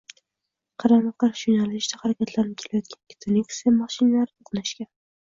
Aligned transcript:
Qarama-qarshi 0.83 1.43
yo‘nalishda 1.57 1.99
harakatlanib 2.03 2.63
kelayotgan 2.63 2.99
ikkita 3.03 3.33
Nexia 3.35 3.75
mashinalari 3.75 4.31
to‘qnashgan 4.33 4.91